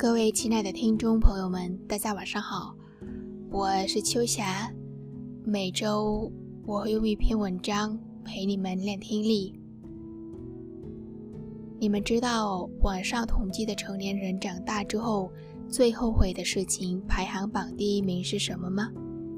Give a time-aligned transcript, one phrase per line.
[0.00, 2.74] 各位亲爱的听众朋友们，大家晚上好，
[3.50, 4.72] 我是秋霞。
[5.44, 6.32] 每周
[6.64, 9.60] 我会用一篇文章陪你们练听力。
[11.78, 15.30] 你们知道网上统计的成年人长大之后
[15.68, 18.90] 最后悔的事情排行榜第一名是什么吗？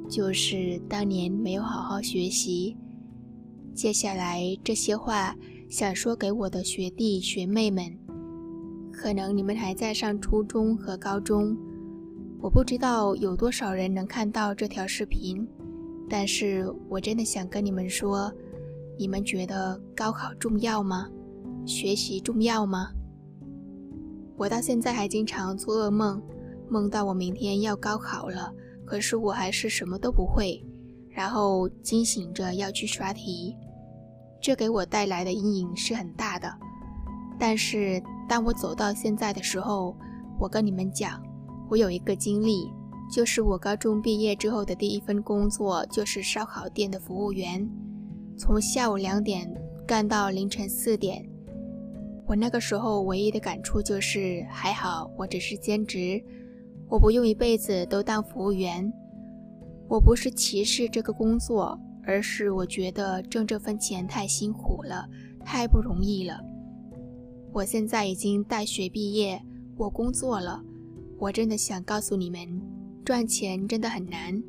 [0.08, 2.76] 就是当年没有好好学习。
[3.74, 5.34] 接下来这些话
[5.68, 7.98] 想说给我的学弟学妹们。
[8.92, 11.56] 可能你们还在上初中和高中，
[12.40, 15.48] 我不知道有多少人能看到这条视频，
[16.08, 18.30] 但是我真的想跟你们说，
[18.98, 21.08] 你们觉得高考重要吗？
[21.64, 22.90] 学习重要吗？
[24.36, 26.22] 我到现在还经常做噩梦，
[26.68, 28.52] 梦到我明天要高考了，
[28.84, 30.62] 可是我还是什么都不会，
[31.08, 33.56] 然后惊醒着要去刷题，
[34.40, 36.52] 这给我带来的阴影是很大的，
[37.38, 38.02] 但是。
[38.28, 39.96] 当我走到现在的时候，
[40.38, 41.22] 我跟你们讲，
[41.68, 42.70] 我有一个经历，
[43.12, 47.68] 就是我高中毕业之后的第一份工作就是烧烤店的服务员，
[48.38, 49.52] 从下午两点
[49.86, 51.28] 干到凌晨四点。
[52.26, 56.22] 我那个时候唯一的感触就是，还好我只是兼职，
[56.88, 58.90] 我不用一辈子都当服务员。
[59.88, 65.06] 我不是歧视这个工作，而是我觉得挣这份钱太辛苦了，
[65.44, 66.40] 太不容易了。
[67.54, 69.38] 我现在已经大学毕业，
[69.76, 70.64] 我工作了。
[71.18, 72.48] 我真的想告诉你们，
[73.04, 74.42] 赚钱真的很难。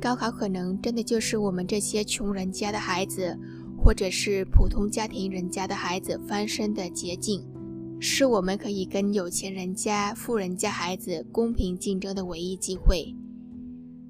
[0.00, 3.38] 高考可能真的就是我们这些穷人家的孩子，
[3.80, 7.40] 或者是普通家庭人家的孩子翻身的捷径，
[8.00, 13.14] 是我们可以跟有钱人家、富人家孩子公平竞争的唯一机会。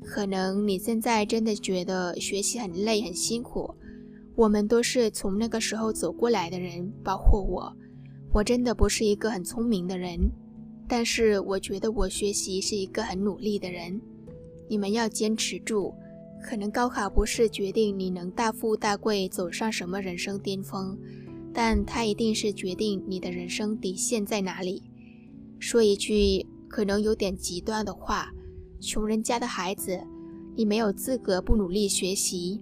[0.03, 3.75] 可能你现在真的觉得学习很累、很辛苦，
[4.34, 7.77] 我们都是从那个时候走过来的人，包括我。
[8.33, 10.31] 我真的不是一个很聪明的人，
[10.87, 14.01] 但是我觉得我学习是一个很努力的人。
[14.69, 15.95] 你们要坚持住，
[16.42, 20.97] 可能高考不是决定你能大富大贵、走上什么人生巅峰，
[21.55, 24.83] 但它一定是决定你的人生底线在哪里。
[25.58, 28.31] 说一句可能有点极端的话：
[28.79, 29.98] 穷人家的孩子，
[30.55, 32.61] 你没有资格不努力学习。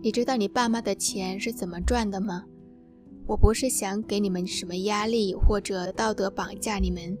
[0.00, 2.44] 你知道你爸妈的钱是怎么赚的吗？
[3.24, 7.16] 我不是想给你们什么压力或者道德绑架你们，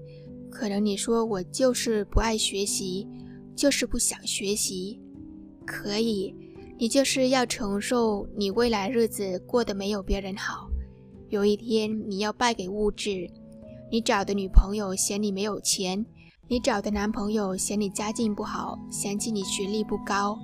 [0.50, 3.08] 可能你说我就是不爱学习，
[3.54, 5.00] 就是不想学习，
[5.64, 6.34] 可以，
[6.76, 10.68] 你就是要承受你未来日子过得没有别人好，
[11.28, 13.30] 有一天你要败给物质，
[13.90, 16.04] 你找的女朋友嫌你没有钱，
[16.48, 20.36] 你找的男朋友嫌你家境不好，嫌弃你学历不高，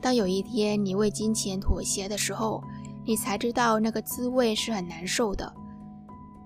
[0.00, 2.62] 当有一天你为金钱妥协的时候。
[3.06, 5.52] 你才知道那个滋味是很难受的。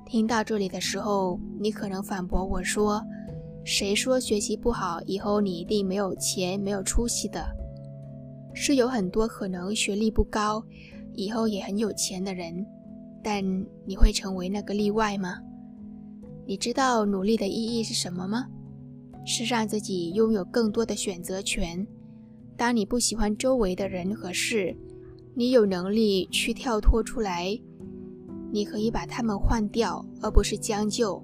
[0.05, 3.01] 听到这里的时候，你可能反驳我说
[3.65, 7.47] ：“谁说学习不好以后你一定没有钱、没有出息的？
[8.55, 10.65] 是有很多可能学历不高，
[11.13, 12.67] 以后也很有钱的人，
[13.23, 13.45] 但
[13.87, 15.39] 你会成为那个例外吗？
[16.47, 18.47] 你知道努力的意义是什么吗？
[19.25, 21.87] 是让自己拥有更多的选择权。
[22.57, 24.77] 当你不喜欢周围的人和事。”
[25.35, 27.59] 你有能力去跳脱出来，
[28.53, 31.23] 你可以把他们换掉，而不是将就。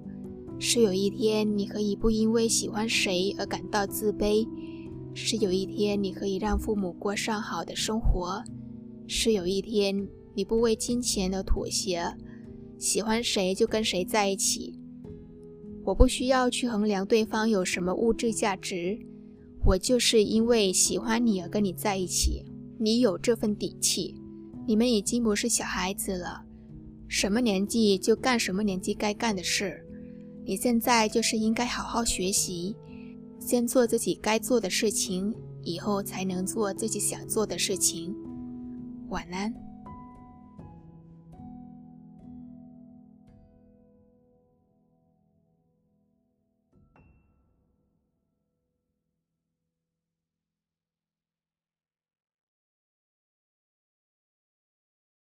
[0.57, 4.47] 是有一天，你可以不因为喜欢谁而感到自卑；
[5.13, 8.41] 是有一天，你可以让父母过上好的生活；
[9.09, 12.15] 是有一天，你不为金钱而妥协，
[12.79, 14.79] 喜欢谁就跟谁在一起。
[15.87, 18.97] 我不需要去衡量对方有什么物质价值，
[19.67, 22.45] 我就是因为喜欢你而跟你在一起。
[22.85, 24.15] 你有这份底气，
[24.67, 26.45] 你们已经不是小孩子了，
[27.09, 29.83] 什么年纪就干什么年纪该干的事。
[30.45, 32.77] 你现在就是应该好好学习，
[33.41, 38.15] 先做自己该做的事情，以后才能做自己想做的事情。
[39.09, 39.51] 晚安。